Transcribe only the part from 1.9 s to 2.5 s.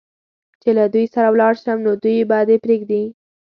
دوی به